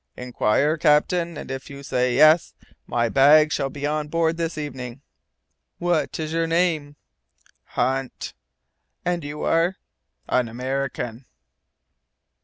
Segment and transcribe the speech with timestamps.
[0.17, 2.55] "Inquire, captain, and if you say yes,
[2.87, 4.99] my bag shall be on board this evening."
[5.77, 6.95] "What is your name?"
[7.65, 8.33] "Hunt."
[9.05, 9.75] "And you are?"
[10.27, 11.25] "An American."